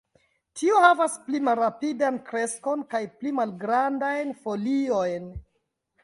Tiu 0.59 0.77
havas 0.83 1.17
pli 1.25 1.41
malrapidan 1.49 2.15
kreskon 2.29 2.81
kaj 2.93 3.01
pli 3.19 3.33
malgrandajn 3.41 4.33
foliojn. 4.47 5.29